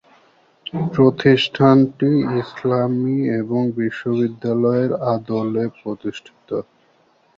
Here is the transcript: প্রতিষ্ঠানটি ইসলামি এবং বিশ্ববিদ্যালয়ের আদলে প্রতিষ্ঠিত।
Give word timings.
প্রতিষ্ঠানটি 0.93 2.09
ইসলামি 2.41 3.17
এবং 3.41 3.61
বিশ্ববিদ্যালয়ের 3.77 4.91
আদলে 5.13 5.63
প্রতিষ্ঠিত। 5.79 6.49